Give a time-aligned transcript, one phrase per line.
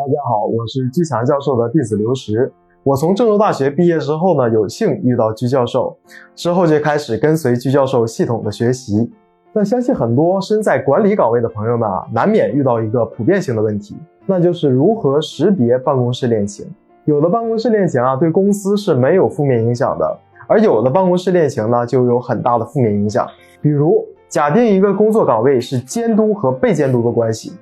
[0.00, 2.50] 大家好，我是居强教授的弟子刘石。
[2.82, 5.94] 我从郑州大学毕业之后呢，有幸遇到居教授，
[6.34, 9.12] 之后就开始跟随居教授系统的学习。
[9.52, 13.94] 那相信很多身在管理岗位的朋友们啊，难免遇到一个普遍性的问题，
[14.24, 16.66] 那就是如何识别办公室恋情。
[17.04, 23.26] 有的办公室恋情啊，对公司是没有负面影响的，而有的办公室恋情呢，就有很大的负面影响。
[23.60, 27.52] 比如，假定一个工作岗位是监督和被监督的关系。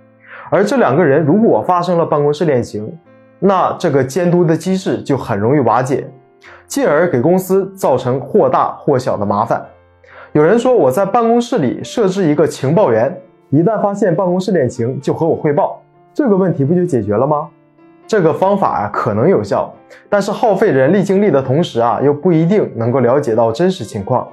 [0.51, 2.91] 而这两个人如果发生了办公室恋情，
[3.39, 6.09] 那这个监督的机制就很容易瓦解，
[6.67, 9.63] 进而给公司造成或大或小的麻烦。
[10.33, 13.15] 有人说我在办公室里设置一个情报员，
[13.51, 15.83] 一旦发现办公室恋情就和我汇报，
[16.15, 17.49] 这个问题不就解决了吗？
[18.07, 19.71] 这个方法啊可能有效，
[20.09, 24.27] 但是耗费人力精力的同时啊又不一定能够了解到真实情况，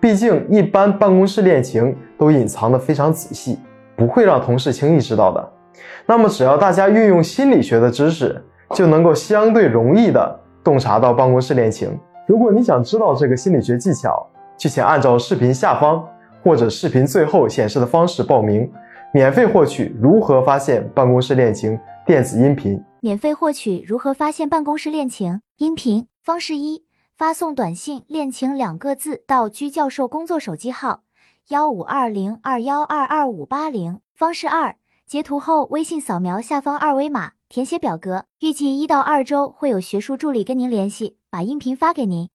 [0.00, 3.60] 毕竟一般办公室恋情都隐藏的非常仔细。
[3.94, 5.48] 不会让同事轻易知道的。
[6.06, 11.98] 那么，只要大家运用心理学的知识，就能够相对容易的洞察到办公室恋情。
[12.26, 16.04] 如果你想知道这个心理学技巧，就请按照视频下方
[16.42, 18.70] 或者视频最后显示的方式报名，
[19.12, 22.82] 免费获取如何发现办公室恋情电子音频。
[23.00, 26.84] 免费获取如何发现办公室恋情音频方式一：
[27.16, 31.00] 发送短信“恋情”两个字到居教授工作手机号。
[31.48, 34.76] 幺五二零二幺二二五八零方式二，
[35.12, 42.30] 截图后微信扫描下方二维码，填写表格，预计一到二周会有学术助理跟您联系，把音频发给您。